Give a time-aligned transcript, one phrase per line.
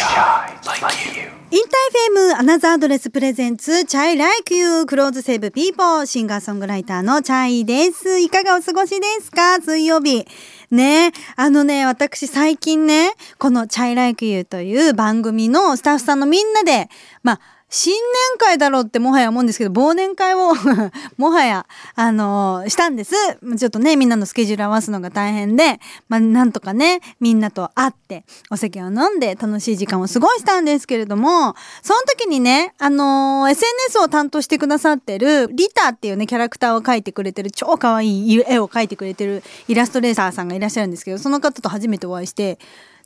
[0.00, 8.18] InterFM Another Address presents chay Like You clothes save people シンガーソングライターの chay です。
[8.18, 9.60] いかがお過ごしですか？
[9.60, 10.26] 水曜日。
[10.70, 16.88] ねあのね、私最近ね、この chay Like You という番組のスタッフさんのみんなで、
[17.22, 17.40] まあ、
[17.72, 20.54] 新年会だろうってもはや思うんですけど、忘年会を
[21.16, 23.14] もはや、あのーしたんです。
[23.56, 25.78] ちょっとね、みんなのスケジュール合わすのが大変で、
[26.08, 42.58] まあ、なんとかね、みんなと会って、お酒を飲んで楽しい時間を過ごしたんですけれども、その時にね、あのー SNS を担当してくださってる、リタっていうね、キャラクターを描いてくれてる、超可愛い絵を描いてくれてるイラストレーターさんがいらっしゃるんですけど、その方と初めてお会いして、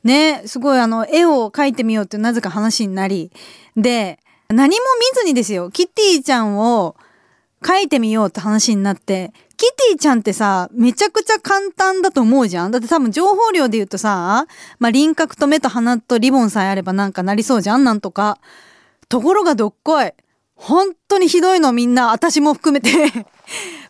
[0.03, 3.31] ね、すごいあの、絵を描いてみようってなぜか話になり、
[3.75, 6.95] で、何も見ずにですよ、キティちゃんを
[7.61, 14.45] 描いてみようって話になって、キティちゃんってさ、めちゃくちゃ簡単だと思うじゃんだって多分情報量で言うとさ、
[14.79, 18.39] まあ、輪郭と目と鼻とリボンさえあればなんかなりそうじゃんなんとか。
[19.07, 20.11] ところがどっこい。
[20.55, 22.91] 本当にひどいのみんな、私も含めて。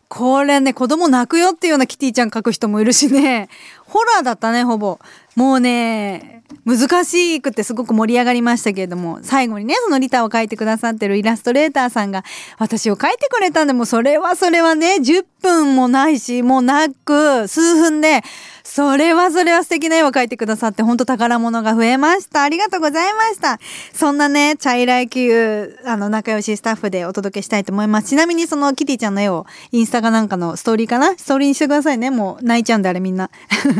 [0.07, 3.49] これね、子供泣くよっていうようなキティちゃん描く人もいるしね。
[3.87, 4.99] ホラーだったね、ほぼ。
[5.35, 12.23] もうね、難しくてすごく盛り上がりましたけれども、最後にね、そのリタを描いてくださってるイラストレーターさんが、
[12.57, 18.23] 私を描いてくれたんで、もそれはそれはね、10分もないし、もうなく、数分で、
[18.63, 22.43] それはそれは素敵な絵を描いてくださって、本当宝物が増えました。
[22.43, 23.59] ありがとうございました。
[23.93, 28.07] そんなね、チャイライキュー、あの、仲良しスタッフでお届けしたいと思います。
[28.07, 31.15] ちなみにそのキティちゃんの絵を、インスタかなんかのストーリーかな？
[31.17, 32.09] ストーリーにしてくださいね。
[32.09, 33.29] もう泣いちゃうんで、あれみんな。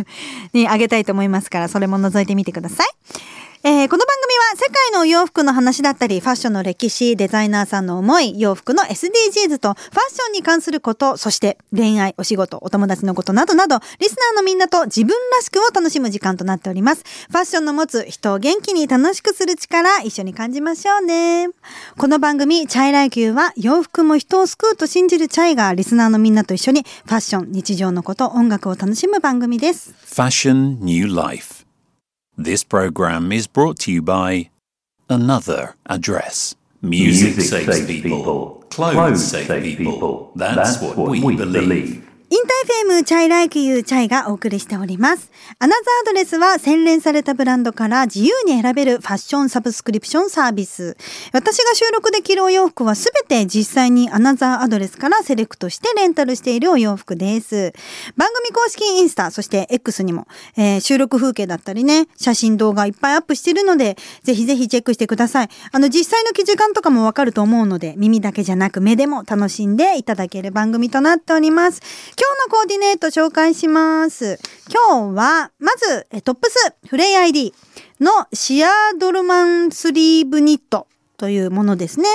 [0.53, 2.87] にあげたいと思いますから、それも覗いてみてください。
[3.63, 17.03] えーこの番組は世界のお洋服の話だったり、ファッションの歴史、デザイナーさんの思い、洋服の SDGs とファッションに関すること、そして恋愛、お仕事、お友達のことなどなど、リスナーのみんなと自分らしくを楽しむ時間となっております。
[17.29, 21.47] ファッションの持つ人を元気に楽しくする力、一緒に感じましょうね。
[21.97, 29.93] この番組、 chay Like You は洋服も人を救うと信じる chay がリスナーのみんなと一緒にファッション、日常のこと、音楽を楽しむ番組です。
[30.05, 31.54] Fashion New Life.
[32.37, 34.49] This program is brought to you by
[35.09, 36.55] Another Address.
[36.81, 38.61] Music, saves people.
[38.69, 40.33] Clothes save people.
[40.35, 42.05] That's, what, we, believe.
[42.27, 45.31] InterFM chay Like You chay がお送りしております。
[45.59, 50.97] アナザーアドレスは洗練されたブランドから自由に選べるファッションサブスクリプションサービス。
[51.33, 57.73] 私が収録できるお洋服はすべて実際にアナザーアドレスからセレクトしてレンタルしているお洋服です。
[58.17, 65.49] 番組公式インスタ、そして X にも、えー収録風景だったりね、写真動画いっぱいアップしてるので、ぜひぜひチェックしてください。
[65.71, 71.81] あの、実際の時間とかもわかると思うので、耳だけじゃなく目でも楽しんでいただける番組となっております。
[72.17, 74.39] 今日のコーディネート紹介します。
[74.69, 77.53] 今日は、まず、トップス、フレイ ID
[77.99, 80.87] のシアードルマンスリーブニット
[81.17, 82.07] というものですね。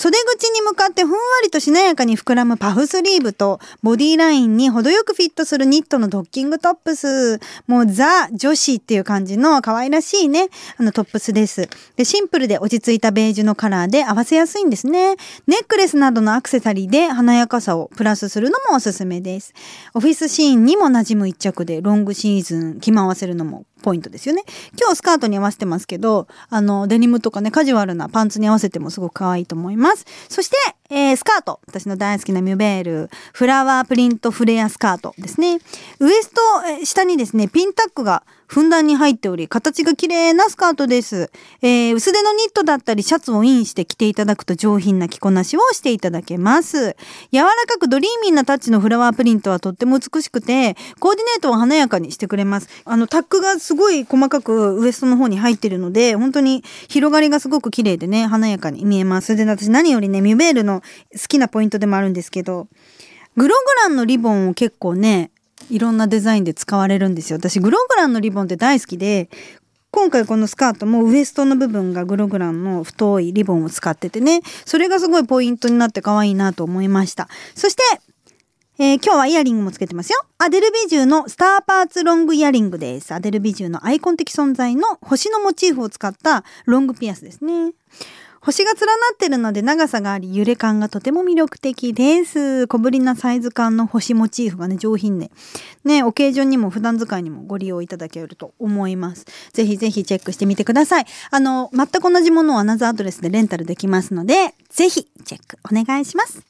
[0.00, 7.38] 袖口に向かってふんわりとしなやかに膨らむパフスリーブとボディラインに程よくフィットするニットのドッキングトップス。
[7.66, 11.68] もうザ女子っていう感じの可愛らしいね、あのトップスです。
[11.96, 15.16] で、シンプルで落ち着いたベージュのカラーで合わせやすいんですね。
[15.46, 19.52] ネックレスなどのアクセサリーで華やかさをプラスするのもおすすめです。
[19.92, 24.44] オフィスシーンにも馴染む一着でロングシーズン着回せるのもポイントですよね。
[24.78, 29.89] 今日スカートに合わせてますけど、あの、デニムとかね、カジュアルなパンツに合わせてもすごく可愛いと思います。
[29.90, 30.06] ます。
[30.28, 30.56] そして、
[30.92, 31.60] えースカート。
[31.68, 35.60] 私の大好きなミュベール、フラワープリントフレアスカートですね。
[36.00, 36.40] ウエスト、
[36.80, 41.30] え下にですね、ピンタックがふんだんに入っており、形が綺麗なスカートです。
[41.62, 46.96] えー薄手のニットだったり、シャツをインして着ていただくと上品な着こなしをしていただけます。
[47.30, 52.68] 柔らかくドリーミーなタッチのフラワープリントはとっても美しくて、コーディネートを華やかにしてくれます。
[52.84, 59.36] あの、タックがすごい細かくウエストの方に入ってるので、本当に広がりがすごく綺麗でね、華やかに見えます。
[59.36, 60.79] で、私何よりね、ミュベールの
[61.12, 62.68] 好きなポイントでもあるんですけど、
[63.36, 65.30] グログランのリボンを結構ね、
[65.70, 67.38] いろんなデザインで使われるんですよ。
[67.38, 69.28] 私、グログランのリボンって大好きで、
[69.92, 77.28] 今回このスカートもウエストの部分がグログランの太いリボンを使っててね、それがすごいポイントになって可愛いなと思いました。
[77.54, 77.82] そして、
[78.78, 80.22] えー今日はイヤリングもつけてますよ。
[80.38, 83.12] アデルビジューのスターパーツロングイヤリングです。
[83.12, 87.72] アデルビジューのアイコン的存在の星のモチーフを使ったロングピアスですね。
[88.40, 92.66] 星が連なってるので長さがあり揺れ感がとても魅力的です。
[92.68, 95.30] 小ぶりなサイズ感の星モチーフがね上品で。
[95.84, 99.26] ね、オケージョンにも普段使いにもご利用いただけると思います。
[99.52, 101.06] ぜひぜひチェックしてみてください。
[101.30, 106.40] あの、全く同じものをアナザーアドレスでレンタルできますので、ぜひチェックお願いします。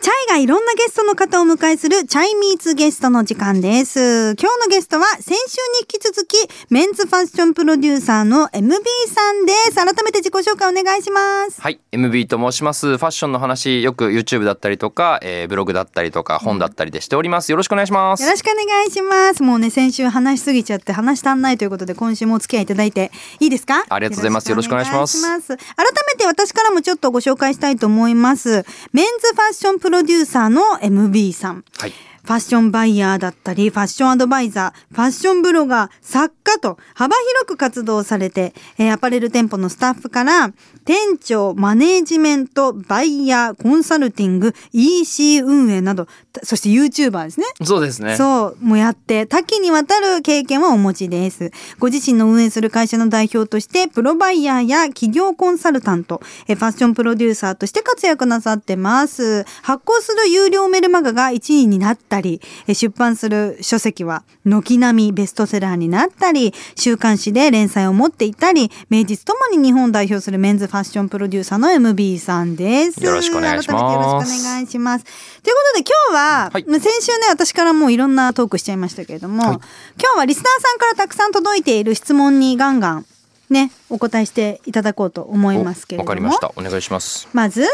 [0.00, 4.36] チャイがいろんなゲストの方をお迎えするチャイミーツゲストの時間です。
[4.38, 5.34] 今日のゲストは先週に
[5.80, 6.36] 引き続き
[6.70, 8.70] メンズファッションプロデューサーの MB
[9.12, 9.74] さんです。
[9.74, 11.60] 改めて自己紹介お願いします。
[11.60, 12.96] はい、MB と申します。
[12.96, 17.50] ファッションの話、よく YouTube だったりとか、えーブログだったりとか、本だったりでしております。
[17.50, 18.22] よろしくお願いします。
[18.22, 19.42] よろしくお願いします。
[19.42, 23.10] もうね、先週話しすぎちゃって話し足んないということで、今週もお付き合いいただいて
[23.40, 23.84] いいですか？
[23.88, 28.64] ありがとうございますよろしくお願いしますよろしくお願いします改めて私からもちょっとご紹介したいと思います。
[28.92, 31.64] メンズファッションプロデューサーの MB さん。
[31.78, 31.94] はい。
[32.28, 40.52] ファッションバイヤーだったり、ファッションアドバイザー、ファッションブロガー、作家と幅広く活動されて、えーアパレル店舗のスタッフから、
[40.84, 46.06] 店長、マネージメント、バイヤー、コンサルティング、EC 運営など、
[46.42, 47.46] そして YouTuber ですね。
[47.62, 48.14] そうですね。
[48.16, 51.50] そう、もやって、多岐にわたる経験をお持ちです。
[51.78, 59.46] ご自身の運営する会社の代表として、プロバイヤーや企業コンサルタント、えファッションプロデューサーとして活躍なさってます。
[59.62, 73.04] 発行する有料メルマガが1位になったり、え出版する書籍は軒並みベストセラーになったり、週刊誌で連載を持っていたり、名実ともに日本を代表するメンズファッションプロデューサーの MB さんです。
[73.04, 75.04] よろしくお願いしますよろしくお願いします。
[75.04, 79.58] ということで今日は、はい先週ね私からもういろんなトークしちゃいましたけれども、はい
[80.00, 83.06] 今日はリスナーさんからたくさん届いている質問にガンガン
[83.50, 86.52] ねお答えしていただこうと思いますけれおどもわかりました。
[86.56, 87.28] お願いします。
[87.32, 87.66] まず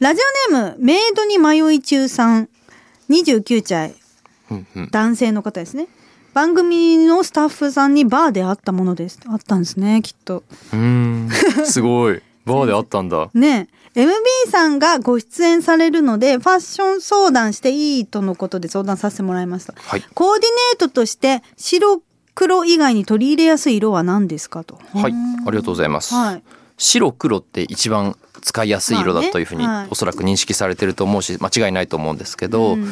[0.00, 0.20] ラジ
[0.50, 2.48] オネームメイドに迷い中さん
[3.08, 3.94] 29歳。
[4.90, 5.88] 男性の方ですね
[6.32, 11.28] 番組のスタッフさんにバーで会ったものですあったんですねきっとうーん。
[11.66, 12.22] すごい。
[12.46, 13.28] バーであったんだ。
[13.34, 20.04] ね MB さんがご出演されるのでファッション相談していいとのことで相談させてもらいましたはい。
[20.14, 22.00] コーディネートとして白
[22.34, 24.78] 黒以外に取り入れやすい色は何ですかと。
[24.94, 25.12] はい。
[25.12, 26.14] ありがとうございます。
[26.14, 26.42] はい。
[26.76, 29.88] 白黒って一番使いやすい色だというふうにはい。
[29.90, 32.88] おそらく認識されてると思うし間違いないと思うんですけど、うん。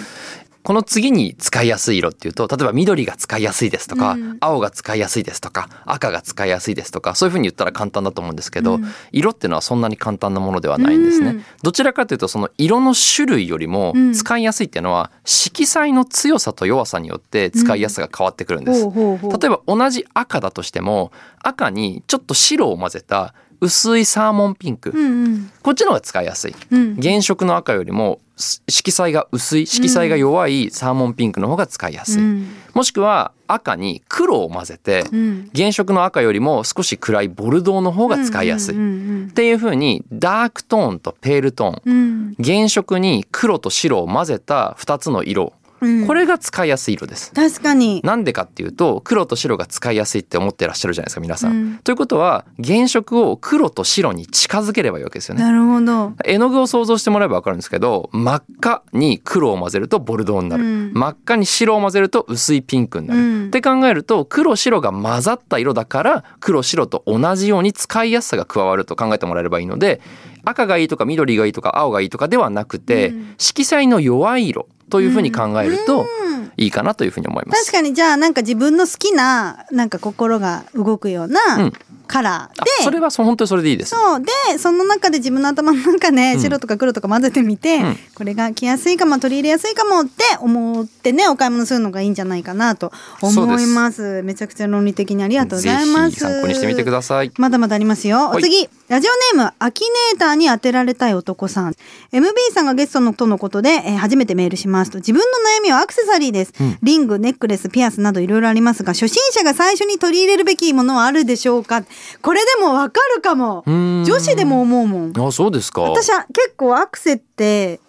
[0.63, 4.37] この次に使いやすい色っていうと例えば緑が使いやすいですとか、うん。
[4.41, 8.85] 青が使いやすいですとか赤が使いやすいですとかそういうふうに言ったら簡単だと思うんですけど、うん。
[9.13, 11.29] 色っていうのはそんなに簡単なものではないんですね。
[11.29, 11.45] うん。
[11.63, 14.13] どちらかというとその色の種類よりもうん。
[14.13, 18.85] 使いやすいっていうのは色彩の強さと弱さによって使いやすさが変わってくるんです。
[18.85, 25.51] 例えば同じ赤だとしても赤にちょっと白を混ぜた薄いサーモンピンク、うんうん。
[25.63, 26.55] こっちの方が使いやすい。
[26.71, 26.97] うん。
[26.97, 32.49] 原色の赤よりもす色彩が薄い色彩が弱いサーモンピンクの方が使いやすい、うん。
[32.75, 35.51] もしくは赤に黒を混ぜてうん。
[35.55, 42.37] 原色の赤よりも少し暗いボルドーの方が使いやすい、っていう風にダークトーンとペールトーン。
[42.43, 47.33] 原色に黒と白を混ぜた2つの色うんこれが使いやすい色です。
[47.33, 48.01] 確かに。
[48.05, 51.53] なんでかっていうと黒と白が使いやすいって思ってらっしゃるじゃないですか皆さん。
[51.53, 55.43] うんということは原色を黒と白に近づければいいわけですよね。
[55.43, 56.13] なるほど。
[56.25, 70.01] 絵の具を想像してもらえば分かるんですけど真っ赤に黒を混ぜるとボルドーになる、うん真っ赤に白を混ぜると薄いピンクになる、うんって考えると黒白が混ざった色だから黒白と同じように使いやすさが加わると考えてもらえればいいので
[70.47, 73.35] 赤がいいとか緑がいいとか青がいいとかではなくて、うん。
[73.37, 76.53] 色彩の弱い色というふうに考えるとうん。
[76.57, 77.67] いいかなというふうに思います。
[77.67, 77.93] 確かに。
[77.93, 81.73] じゃあなんか自分の好きななんか心が動くよううなん
[82.07, 83.91] カラーあで、それはそう本当にそれでいいです。
[83.91, 84.21] そう。
[84.21, 86.41] でその中で自分の頭の中でうん。
[86.41, 87.99] 白とか黒とか混ぜてみて、うん。
[88.15, 94.23] これが着やすいかも取り入れやすいかもって思ってねお買い物するのがいいんじゃないかなと思います。
[94.23, 96.11] めちゃくちゃ論理的にありがとうございます。
[96.11, 97.33] ぜひ参考にしてみてください。
[97.39, 98.27] まだまだありますよ。
[98.27, 98.43] おはい。
[98.43, 101.75] 次、ラジオネーム、アキネーターに当てられたい男さん。
[102.13, 105.25] MB さんがゲストのとのことで、えー初めてメールしますと、自分の
[105.59, 106.53] 悩みはアクセサリーです。
[106.61, 106.79] うん。
[106.83, 111.83] リング、ネックレス、ピアスなどいろいろありますが、初心者が最初に取り入れるべきものはあるでしょうか？
[112.23, 113.63] これでもわかるかも。
[113.67, 115.13] 女子でも思うもん。
[115.19, 115.83] あそうですか。
[115.83, 117.81] 私は結構アクセって、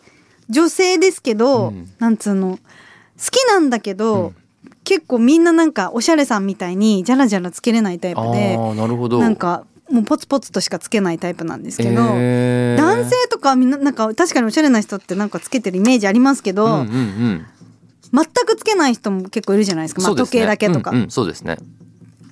[0.49, 2.59] 女性ですけど、うんなんつうの、好
[3.31, 4.33] きなんだけど、
[4.83, 9.19] 結構みんななんかおしゃれさんみたいにジャラジャラつけれないタイプでなるほど。
[9.19, 17.45] なんかもうポツポツとしかつけないタイプなんですけど、えー男性とかはみんななんか確かにおしゃれな人ってなんかつけてるイメージありますけど、うんうんうん。
[18.13, 21.57] 全くつけない人も結構いるじゃないですか、まあ、時計だけとか、うんうんそうですね。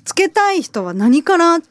[0.06, 1.68] つけたい人は何からチ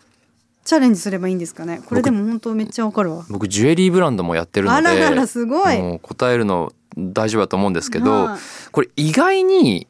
[0.65, 1.81] ャレンジすればいいんですかね？
[1.87, 3.25] これでも本当めっちゃわかるわ。
[3.31, 6.01] 僕ジュエリーブランドもやってるのであらららすごい。
[6.01, 8.39] 答えるの大丈夫だと思うんですけど、はい。
[8.71, 9.87] これ意外に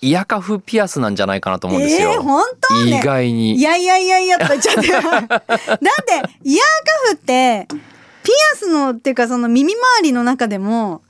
[0.00, 2.12] イヤカフピアスなんじゃないかなと思うんですよ。
[2.12, 3.54] えー、本当ね意外に。
[3.54, 5.46] いやいやいやいやと言っちゃってだってイヤー
[5.78, 7.68] カフって
[8.22, 11.01] ピアスのっていうかその耳周りの中でも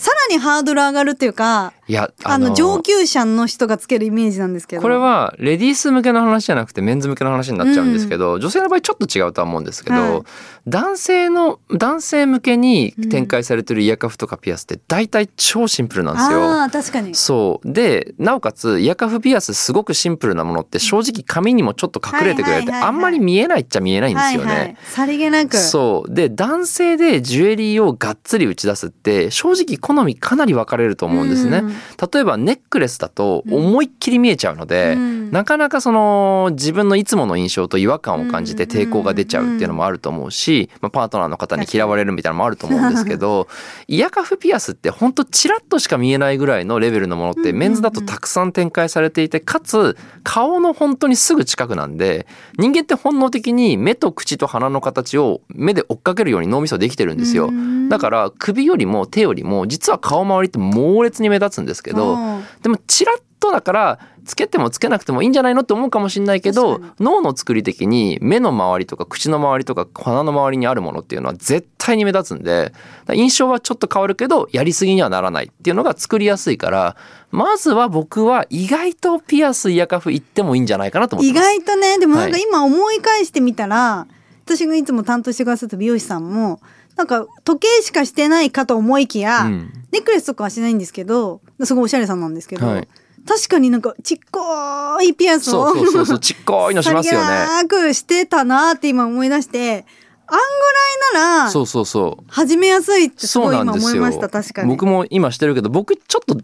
[0.00, 4.82] さらにハードル上がるっていうか、いやあの上級者の人がつけるイメージなんですけど。
[4.82, 10.22] これはレディース向けの話じゃなくてメンズ向けの話になっちゃうんですけど、女性の場合ちょっと違うとは思うんですけど、はい
[10.66, 16.44] 男性の男性向けに展開されてるイヤカフとかピアスって大体超シンプルなんですよ。
[16.44, 17.14] ああ、確かに。
[17.14, 24.46] そうでなおかつイヤカフピアスすごくシンプルなものって正直髪にもちょっと隠れてくれてあんまり見えないっちゃ見えないんですよね。
[24.46, 25.56] はいはい、さりげなく。
[25.56, 31.58] そうで男性でジュエリーをがっつり打ち出すって正直好みかなり分かれると思うんですね。
[31.58, 31.68] うん。
[32.12, 35.20] 例えばネックレスだと思いっきり見えちゃうので、うん。
[35.30, 43.48] なかなかその自分のいつもの印象と違和感を感じて抵抗が出ちゃうっていうのもあると思うし、まあ、パートナーの方に嫌われるみたいなのもあると思うんですけど
[43.86, 52.26] イヤカフピアスってほんとチラッとしか見えないぐらいのレベルのものってメンズだとたくさん展開されていてかつ顔の本当にすぐ近くなんで
[52.58, 57.50] 人間って本能的に目と口と鼻の形を目で追っかけるように脳みそできてるんですよ。
[57.88, 62.44] だから首よりも手よりも実は顔周りって猛烈に目立つんですけどうん。
[62.62, 72.72] でもチラッとだからつけてもつけなくてもいいんじゃないのって思うかもしれないけど脳の作り的に目の周りとか口の周りとか鼻の周りにあるものっていうのは絶対に目立つんで
[73.12, 76.96] 印象はちょっと変わるけどやりすぎにはならないっていうのが作りやすいから
[77.30, 81.46] まずは僕は意外とピアスイヤカフ行ってもいいんじゃないかなと思って意ます。
[81.46, 82.42] 外とね、でもなんかはい。
[82.42, 84.06] 今思い返してみたら、
[84.44, 86.60] 私がいつも担当してくださった美容師さんも、
[87.00, 92.88] なんか時計しかしてないかと思いきや、うんネックレスとかはしないんですけど、すごいおしゃれさんなんですけど、はい
[93.26, 94.40] 確かになんかちっこ
[95.02, 97.46] いピアスをそうそうそうそうちっこいのしますよね。
[97.68, 99.84] くしてたなって今思い出して、
[100.32, 102.24] あんぐらいならそうそうそう。
[102.28, 104.68] 始めやすいってすそうごい今思いました確かに。
[104.68, 106.34] 僕も今してるけど僕ちょっと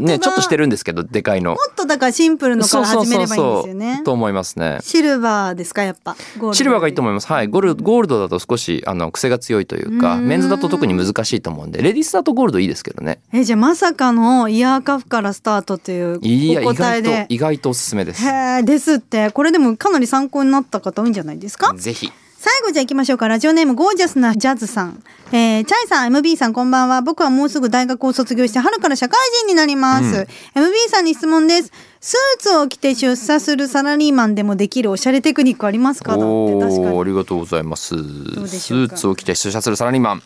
[0.00, 4.02] ねちょっとしてるんですけどでかいのもっとだからシンプルのから始めればいいんですよね。
[4.04, 4.78] と思いますね。
[4.82, 6.16] シルバーですかやっぱ？
[6.52, 7.26] シルバーがいいと思います。
[7.26, 7.48] はい。
[7.48, 13.20] ゴールゴールドだと少しあの癖が強いというか、うんメンズだと特に難しいと思うんで、レディースだとゴールドいいですけどね。
[13.32, 17.26] えじゃあまさかのイヤーカフからスタートというお意外と答えで。
[17.28, 18.24] 意外とおすすめです。
[18.24, 21.74] へえですってこれでもかなり参考になった方多いんじゃないですか？
[21.74, 22.12] ぜひ。
[22.48, 23.26] 最後じゃあ行きましょうか。
[23.26, 27.02] ラジオネームゴージャスなジャズさん、えー、チャイさん MB さんこんばんは。
[27.02, 31.72] 僕はもうすぐ大学を卒業して春から社会人になります、MB さんに質問です。
[32.00, 36.12] スーツを着て出社するサラリーマンでもできるおしゃれテクニックありますか？
[36.12, 37.96] だって確かおーあにりがとうございます。
[37.96, 40.22] でスーツを着て出社するサラリーマン。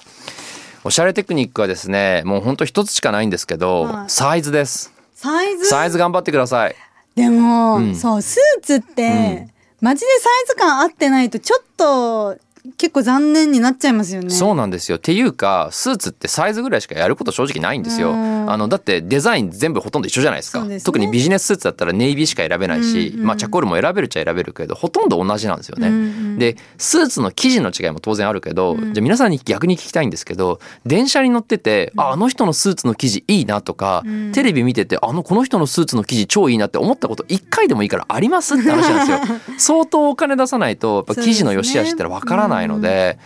[0.84, 4.10] おしゃれテクニックはですね、もう本当一つしかないんですけど、はい。
[4.10, 4.92] サイズです。
[5.14, 5.64] サイズ？
[5.64, 6.76] サイズ頑張ってください。
[7.14, 7.96] でも、うん。
[7.96, 9.48] そうスーツって、
[9.80, 12.38] マジでサイズ感合ってないとちょっと
[12.76, 14.30] 結構残念になっちゃいますよね。
[14.30, 14.98] そうなんですよ。
[14.98, 18.12] っていうか、スーツってサイズぐらいしかやること正直ないんですよ。
[18.12, 20.60] うんあの、だってデザイン全部ほとんど一緒じゃないですか。
[20.62, 25.88] すね特にビジネススーツだったらネイビーしか選べないし、うんうんまあチャコールも選べるっちゃ選べるけど、ほとんど同じなんですよね。
[25.88, 39.40] うんうんで、スーツの生地の違いも当然あるけど、じゃあ皆さんに逆に聞きたいんですけど、電車に乗ってて、あ、あの人のスーツの生地いいなとか、んテレビ見てて、あの、この人のスーツの生地超いいなって思ったこと一回でもいいからありますって話なんですよ。
[39.58, 43.18] 相当お金出さないと、やっぱ生地の良し悪しってわからないので、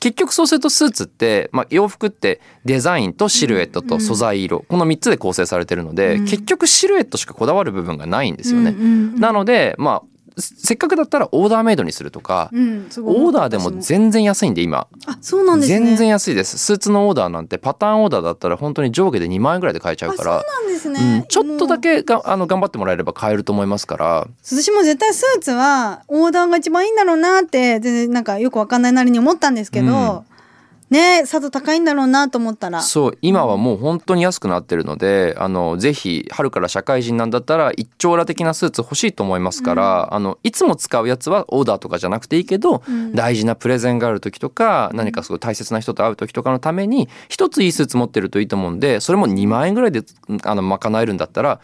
[0.00, 8.70] 結局そうするとスーツって、まあ、洋服ってデザインとシルエットと素材色、この3つで構成されてるので、結局シルエットしかこだわる部分がないんですよね。
[8.70, 9.20] うんうんうん。
[9.20, 15.78] なのでまあせっかくだったらオーダーメイドにするとか、うんオーダーでも私全然安いんで今、あそうなんですね。
[15.86, 16.58] 全然安いです。
[16.58, 20.36] スーツのオーダーなんてパターンオーダーだったら本当に上下で2万円ぐらいで買えちゃうから。
[20.38, 21.24] あそうなんですうねん、。
[21.24, 24.26] ちょっとだけがあの頑張ってもらえれば買えると思いますから。
[24.42, 30.24] 私も絶対スーツはオーダーが一番いいんだろうなって全然なんかよくわかんないなりに思ったんですけど、
[30.90, 32.82] ねさぞ高いんだろうなと思ったら。
[32.82, 50.02] そう今はもう本当に安くなってるのであのぜひ春から社会人なんだったら一丁羅的なスーツ欲しいと思いますから、あのいつも使うやつはオーダーとかじゃなくていいけど、ん大事なプレゼンがある時とか何かすごい大切な人と会う時とかのために一ついいスーツ持ってるといいと思うんでそれも2万円ぐらいで
[50.44, 51.60] あの賄えるんだったら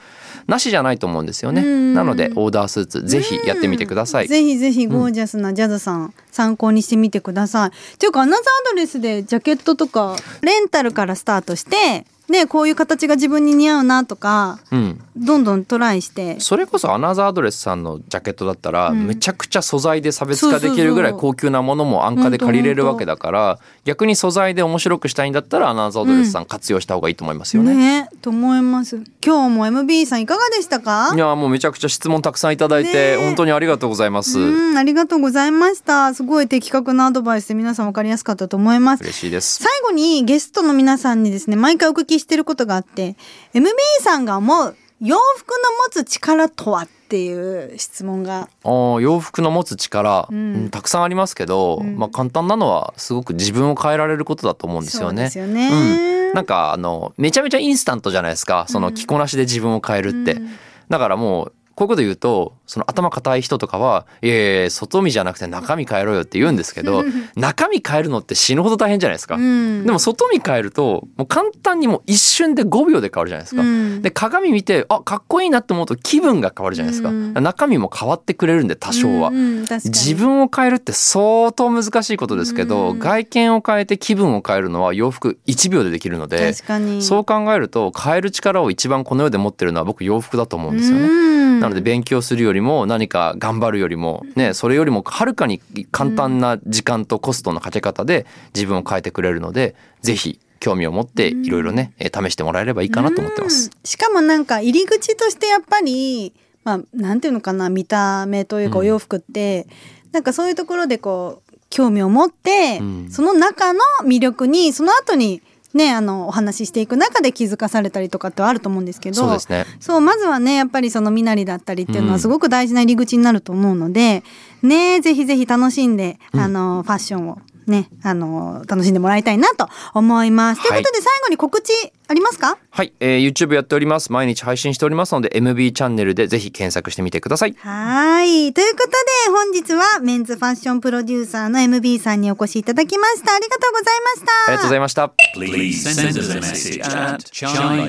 [0.47, 1.63] なしじゃないと思うんですよね。
[1.63, 4.29] うんなのでオーダースーツぜひやってみてください。
[4.29, 7.69] ぜひぜひゴージャスなジャズさん、参考にしてみてください。
[7.69, 15.01] っていうかアナザーアドレスでジャケットとかレンタルからスタートしてねこういう形が自分に似合うなとかうん。
[15.17, 16.41] どんどんトライして。
[16.41, 27.75] それこそアナザードレスさんのジャケットだったら、めちゃくちゃ素材で差別化できるぐらい高級なものも安価で借りれるわけだから逆に素材で面白くしたいんだったらアナザードレスさん活用した方がいいと思いますよね。
[27.75, 28.97] ねと思います。
[29.25, 31.13] 今日も MB さんいかがでしたか？
[31.15, 32.95] いやもうめちゃくちゃ質問たくさんいただいて、ね。
[33.13, 34.41] え本当にありがとうございます。
[34.41, 36.13] うんありがとうございました。
[36.15, 39.05] すごい的確なアドバイスで皆さん分かりやすかったと思います。
[39.05, 39.63] 嬉しいです。
[39.63, 43.17] 最後にゲストの皆さんにですね毎回お聞きしてることがあって
[43.55, 43.67] MB
[44.01, 48.49] さんが思う洋服の持つ力とはっていう質問が。
[48.65, 50.35] あー洋服の持つ力、ん。
[50.35, 55.29] うんたくさんありますけど、まあ簡単なのはすごく自分を変えられることだと思うんですよね。
[55.29, 58.67] そうですよね、なんかあのめちゃめちゃインスタントじゃないですか。
[58.69, 60.41] その着こなしで自分を変えるって、
[60.89, 67.05] だからもうこういうこと言うとその頭固い人とかはいやいや外見じゃなくて中身変えろよって言うんですけど
[67.37, 69.85] 中身変えるのって死ぬほど大変じゃないですか、うん。
[69.85, 74.03] でも外見変えるともう簡単にもう一瞬で5秒で変わるじゃないですか、うん。
[74.03, 77.35] で鏡見てあかっこいいなって思うと気分が変わるじゃないですか、うん。
[77.35, 82.99] 中身も変わってくれるんで多少は、自分を変えるって相当難しいことですけど、うん。
[82.99, 86.53] 外見を変えて気分を変えるのは洋服1秒でできるので
[87.01, 91.64] そう考えると変える力を一番この世で持ってるのは僕洋服だと思うんですよね。
[91.67, 103.67] うんなので勉強するよりも何か頑張るよりもねそれよりもはるかに簡単な時間とコストのかけ方で自分を変えてくれるのでぜひ興味を持っていろいろねえー試してもらえればいいかなと思ってます。
[103.67, 103.73] うん。
[103.85, 106.33] しかもなんか入り口としてやっぱり
[106.65, 108.81] まあなんていうのかな見た目というかうん。
[108.81, 109.67] お洋服って、
[110.13, 113.11] なんかそういうところでこう興味を持って、うん。
[113.11, 115.43] その中の魅力にその後に
[115.75, 119.67] ねあのお話ししていく中で気づかされたりとかってあると思うんですけどそうですね。
[119.81, 124.23] そうまずはねやっぱりその身なりだったりっていうのうんはすごく大事な入り口になると思うので、
[124.63, 130.61] ねぜひぜひ楽しんで、うんあのファッションをねあの楽しんでもらいたいなと思います。
[130.61, 131.73] はいということで最後に告知
[132.07, 132.59] ありますか？
[132.71, 134.13] はい、えー YouTube やっております。
[134.13, 137.55] 毎日配信しておりますので MB チャンネルでぜひ検索してみてください。
[137.59, 138.53] はい。
[138.53, 138.97] ということで、
[139.31, 143.35] 本日はメンズファッションプロデューサーの MB さんにお越しいただきました。
[143.35, 144.33] ありがとうございました。
[144.49, 145.13] ありがとうございました。
[145.37, 147.89] Please send us a message at chai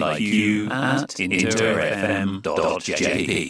[0.72, 1.08] at
[2.32, 3.50] interfm.jp.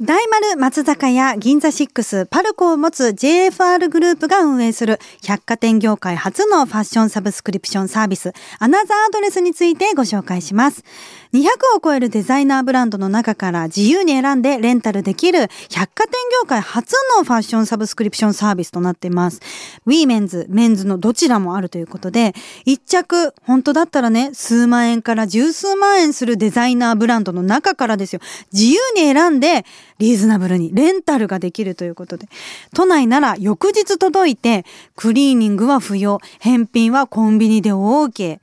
[0.00, 10.84] 大丸松坂屋銀座6パルコを持つ JFR グループが運営する百貨店業界初のファッションサブスクリプションサービスアナザードレスについてご紹介します。
[11.32, 19.40] 200を超えるデザイナーブランドの中から自由に選んでレンタルできる百貨店業界初のファッションサブスクリプションサービスとなっています。
[19.84, 28.20] ウィーメンズ、メンズのどちらもあるということで、一着、本当だったらね、数万円から十数万円するデザイナーブランドの中からですよ。
[28.52, 29.66] 自由に選んで、
[29.98, 32.28] リーズナブルにレンタルができるということで、
[32.74, 34.64] 都内なら翌日届いて、
[34.96, 38.40] クリーニングは不要、返品はコンビニで OK。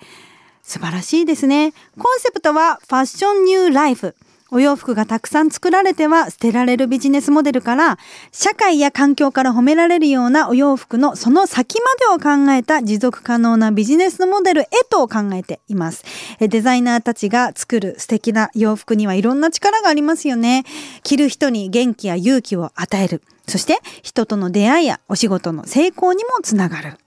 [0.62, 1.74] 素晴らしいですね。
[1.98, 4.16] コンセプトは Fashion New Life。
[4.56, 8.00] お洋服がたくさん作られては捨てられるビジネスモデルから
[8.32, 16.06] 社会や環境から褒められるようなお洋服のその先までを考えた持続可能なビジネスモデルへと考えています。
[16.40, 20.64] デザイナーたちが作る素敵な洋服にはいろんな力がありますよね。
[21.04, 23.24] 着る人に元気や勇気を与える。
[23.50, 26.98] そして人との出会いやお仕事の成功にもつながる。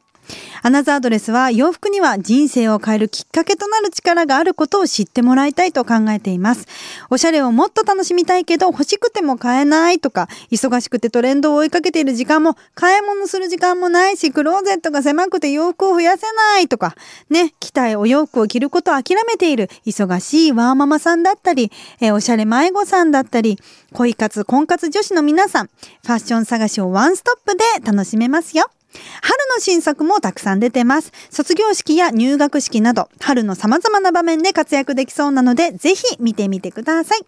[0.62, 6.66] アナザードレスは洋服には人生を変えるきっかけとなる力があることを知ってもらいたいと考えています。
[7.10, 16.94] おしゃれをもっと楽しみたいけど欲しくても買えないとか、忙しくてトレンドを追いかけている時間も買い物する時間もないし、クローゼットが狭くて洋服を増やせないとか、
[17.30, 23.58] ね、着たいお洋服を着ることを諦めている忙しいワーママさんだったり、えーおしゃれ迷子さんだったり、
[23.92, 28.68] 恋活婚活女子の皆さん、ファッション探しをワンストップで楽しめますよ。
[28.92, 31.12] 春の新作もたくさん出てます。
[31.30, 37.20] 卒業式や入学式など、春の様々な場面で活躍できそうなので、ぜひ見てみてください。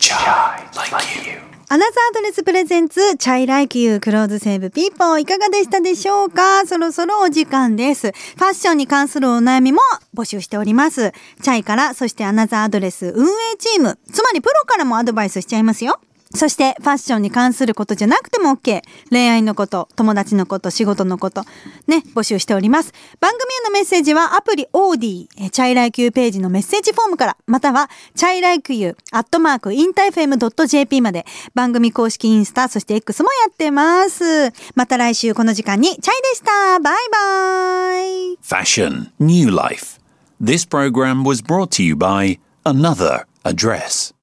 [1.72, 6.66] Another Address presents、chay Like You clothes save people いかがでしたでしょうか？
[6.66, 8.11] そろそろお時間です。
[8.11, 9.79] ファッションに関するお悩みも
[10.12, 11.12] 募集しております。
[11.42, 16.01] chay から、そして Another Address 運営チーム、つまりプロからもアドバイスしちゃいますよ。
[16.33, 18.83] そしてファッションに関することじゃなくても OK。
[19.11, 21.43] 恋愛のこと、友達のこと、仕事のこと、
[21.88, 22.93] ね、募集しております。
[23.19, 34.53] 番組へのメッセージはアプリ OD、え chay Like You ページのメッセージフォームから、または、 chay Like You、アットマーク、 InterFM .jp まで、番組公式インスタ、そして X もやってます。
[34.77, 36.79] また来週この時間に、チャイでした。
[36.79, 38.38] バイバイ。
[38.40, 39.99] Fashion, New Life.
[40.40, 44.14] This program was brought to you by Another Address.